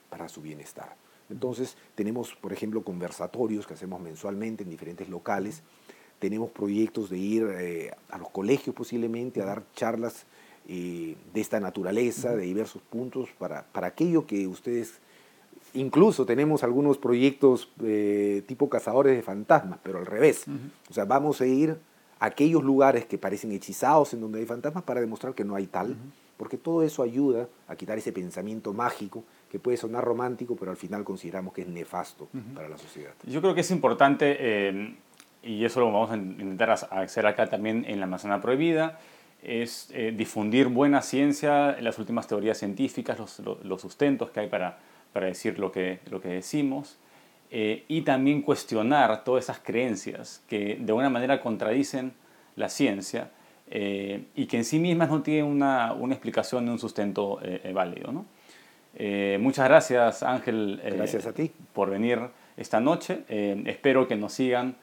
para 0.08 0.28
su 0.28 0.40
bienestar. 0.40 0.96
Entonces, 1.30 1.76
tenemos, 1.94 2.34
por 2.34 2.52
ejemplo, 2.52 2.82
conversatorios 2.82 3.66
que 3.66 3.74
hacemos 3.74 4.00
mensualmente 4.00 4.62
en 4.62 4.70
diferentes 4.70 5.08
locales. 5.08 5.62
Tenemos 6.18 6.50
proyectos 6.50 7.10
de 7.10 7.18
ir 7.18 7.46
eh, 7.58 7.90
a 8.10 8.18
los 8.18 8.30
colegios 8.30 8.76
posiblemente 8.76 9.40
a 9.40 9.46
dar 9.46 9.64
charlas 9.74 10.26
eh, 10.68 11.16
de 11.32 11.40
esta 11.40 11.60
naturaleza, 11.60 12.36
de 12.36 12.44
diversos 12.44 12.82
puntos, 12.82 13.28
para, 13.38 13.64
para 13.72 13.88
aquello 13.88 14.26
que 14.26 14.46
ustedes... 14.46 15.00
Incluso 15.74 16.26
tenemos 16.26 16.64
algunos 16.64 16.98
proyectos 16.98 17.70
eh, 17.82 18.42
tipo 18.46 18.68
cazadores 18.68 19.16
de 19.16 19.22
fantasmas, 19.22 19.78
pero 19.82 19.98
al 19.98 20.06
revés. 20.06 20.44
O 20.90 20.92
sea, 20.92 21.06
vamos 21.06 21.40
a 21.40 21.46
ir 21.46 21.78
a 22.18 22.26
aquellos 22.26 22.62
lugares 22.62 23.06
que 23.06 23.16
parecen 23.16 23.52
hechizados 23.52 24.12
en 24.12 24.20
donde 24.20 24.40
hay 24.40 24.44
fantasmas 24.44 24.84
para 24.84 25.00
demostrar 25.00 25.34
que 25.34 25.44
no 25.44 25.54
hay 25.54 25.66
tal, 25.66 25.96
porque 26.36 26.58
todo 26.58 26.82
eso 26.82 27.02
ayuda 27.02 27.48
a 27.68 27.76
quitar 27.76 27.96
ese 27.96 28.12
pensamiento 28.12 28.74
mágico 28.74 29.24
que 29.50 29.58
puede 29.58 29.78
sonar 29.78 30.04
romántico, 30.04 30.56
pero 30.56 30.70
al 30.70 30.76
final 30.76 31.04
consideramos 31.04 31.54
que 31.54 31.62
es 31.62 31.68
nefasto 31.68 32.28
para 32.54 32.68
la 32.68 32.76
sociedad. 32.76 33.12
Yo 33.26 33.40
creo 33.40 33.54
que 33.54 33.62
es 33.62 33.70
importante, 33.70 34.36
eh, 34.38 34.96
y 35.42 35.64
eso 35.64 35.80
lo 35.80 35.86
vamos 35.86 36.10
a 36.10 36.16
intentar 36.16 36.70
hacer 36.70 37.26
acá 37.26 37.48
también 37.48 37.84
en 37.88 37.98
la 37.98 38.06
manzana 38.06 38.42
prohibida, 38.42 38.98
es 39.42 39.90
eh, 39.92 40.12
difundir 40.16 40.68
buena 40.68 41.02
ciencia, 41.02 41.76
las 41.80 41.98
últimas 41.98 42.26
teorías 42.26 42.58
científicas, 42.58 43.18
los, 43.18 43.80
sustentos 43.80 44.30
que 44.30 44.40
hay 44.40 44.48
para, 44.48 44.78
para 45.12 45.26
decir 45.26 45.58
lo 45.58 45.72
que, 45.72 46.00
lo 46.10 46.20
que 46.20 46.28
decimos, 46.28 46.98
eh, 47.50 47.84
y 47.88 48.02
también 48.02 48.42
cuestionar 48.42 49.24
todas 49.24 49.44
esas 49.44 49.58
creencias 49.58 50.42
que 50.48 50.76
de 50.80 50.92
alguna 50.92 51.10
manera 51.10 51.40
contradicen 51.40 52.12
la 52.56 52.68
ciencia 52.68 53.30
y 53.74 54.46
que 54.46 54.58
en 54.58 54.64
sí 54.64 54.78
mismas 54.78 55.08
no 55.08 55.22
tienen 55.22 55.46
una, 55.46 55.94
una 55.94 56.12
explicación 56.12 56.66
ni 56.66 56.70
un 56.70 56.78
sustento 56.78 57.40
válido. 57.72 58.12
¿no? 58.12 58.26
Eh, 58.94 59.38
muchas 59.40 59.68
gracias 59.68 60.22
Ángel 60.22 60.80
eh, 60.84 60.92
gracias 60.94 61.26
a 61.26 61.32
ti. 61.32 61.50
por 61.72 61.90
venir 61.90 62.20
esta 62.56 62.80
noche. 62.80 63.24
Eh, 63.28 63.62
espero 63.66 64.06
que 64.06 64.16
nos 64.16 64.34
sigan 64.34 64.76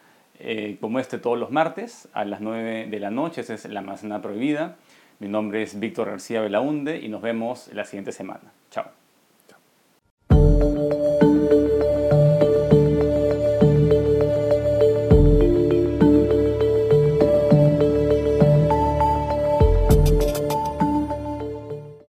como 0.79 0.99
este 0.99 1.17
todos 1.17 1.37
los 1.37 1.51
martes 1.51 2.07
a 2.13 2.25
las 2.25 2.41
9 2.41 2.87
de 2.89 2.99
la 2.99 3.11
noche. 3.11 3.41
Esa 3.41 3.53
es 3.53 3.65
la 3.65 3.81
manzana 3.81 4.21
prohibida. 4.21 4.77
Mi 5.19 5.27
nombre 5.27 5.61
es 5.61 5.79
Víctor 5.79 6.09
García 6.09 6.41
Belaunde 6.41 6.97
y 6.97 7.09
nos 7.09 7.21
vemos 7.21 7.69
la 7.73 7.85
siguiente 7.85 8.11
semana. 8.11 8.53
Chao. 8.71 8.98